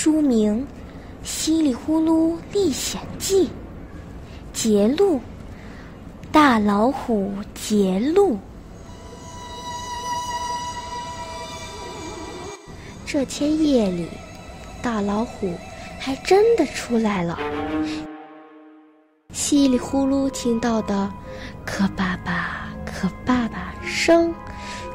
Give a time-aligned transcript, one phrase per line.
[0.00, 0.64] 书名
[1.28, 3.46] 《稀里呼噜历险记》，
[4.52, 5.20] 节录：
[6.30, 8.38] 大老虎节录。
[13.04, 14.08] 这天夜里，
[14.80, 15.52] 大老虎
[15.98, 17.36] 还真的出来了。
[19.32, 21.12] 稀里呼噜听到的
[21.66, 24.32] “可爸爸，可爸爸”声，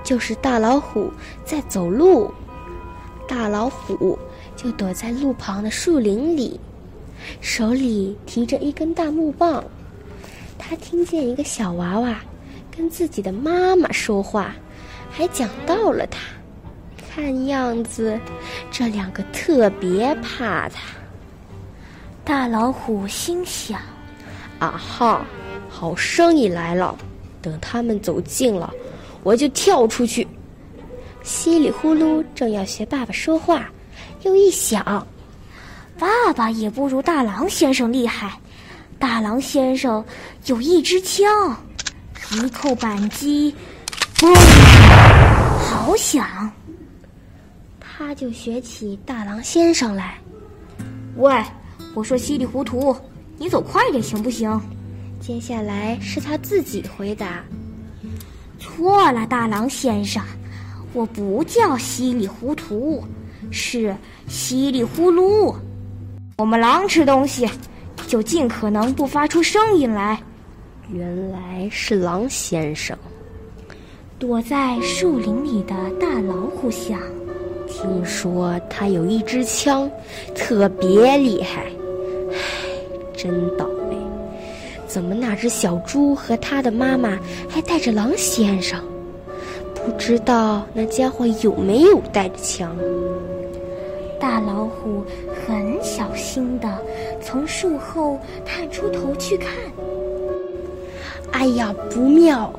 [0.01, 1.11] 就是大老虎
[1.43, 2.33] 在走路。
[3.27, 4.17] 大老虎
[4.64, 6.58] 就躲在路旁的树林里，
[7.41, 9.62] 手里提着一根大木棒。
[10.58, 12.17] 他听见一个小娃娃
[12.76, 14.55] 跟自己的妈妈说话，
[15.12, 16.20] 还讲到了他。
[17.09, 18.17] 看样子，
[18.72, 20.81] 这两个特别怕他。
[22.23, 23.81] 大老虎心想
[24.59, 25.25] ：“啊哈，
[25.67, 26.98] 好生意来了！
[27.41, 28.73] 等他们走近了，
[29.23, 30.25] 我就跳出去。”
[31.22, 33.70] 稀里呼噜，正要学爸爸说话，
[34.23, 35.05] 又一想，
[36.00, 38.31] 爸爸也不如大狼先生厉害。
[38.97, 40.03] 大狼先生
[40.45, 41.30] 有一支枪，
[42.31, 43.53] 一扣扳机，
[44.17, 44.34] 嘣，
[45.59, 46.50] 好响。
[47.80, 50.17] 他就学起大狼先生来。
[51.17, 51.44] 喂，
[51.94, 52.95] 我说稀里糊涂，
[53.38, 54.59] 你走快点行不行？
[55.19, 57.44] 接下来是他自己回答：
[58.58, 60.23] 错了，大狼先生。
[60.94, 63.03] 我不叫稀里糊涂，
[63.52, 63.95] 是
[64.27, 65.53] 稀里呼噜。
[66.38, 67.50] 我们狼吃东西，
[68.08, 70.22] 就尽可能不发出声音来。
[70.91, 72.97] 原来是狼先生。
[74.19, 77.00] 躲在树林里的大老虎想：
[77.67, 79.89] 听说他有一支枪，
[80.35, 81.66] 特别厉害。
[82.31, 82.38] 唉，
[83.16, 83.97] 真倒霉！
[84.88, 87.17] 怎么那只小猪和他的妈妈
[87.50, 88.80] 还带着狼先生？
[89.86, 92.76] 不知道那家伙有没有带着枪。
[94.20, 95.03] 大老虎
[95.45, 96.70] 很小心的
[97.22, 99.50] 从树后探出头去看。
[101.31, 102.52] 哎呀，不妙！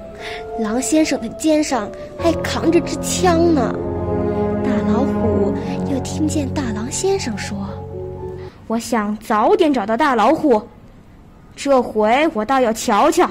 [0.59, 3.75] 狼先生的肩上还扛着支枪呢。
[4.63, 5.55] 大老虎
[5.91, 7.57] 又听见大狼先生说
[8.69, 10.63] ：“我想早点找到大老虎，
[11.57, 13.29] 这回我倒要瞧瞧，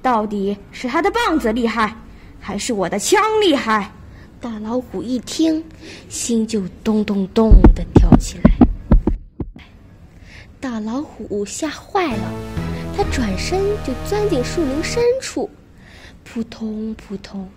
[0.00, 1.94] 到底是他的棒子厉害。”
[2.40, 3.90] 还是我的枪厉害！
[4.40, 5.64] 大老虎一听，
[6.08, 9.62] 心就咚咚咚的跳起来。
[10.60, 12.32] 大老虎吓坏了，
[12.96, 15.50] 他转身就钻进树林深处，
[16.24, 17.48] 扑通扑通，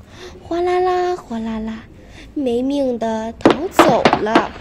[0.41, 1.83] 哗啦啦哗啦啦，
[2.33, 4.51] 没命的逃走了。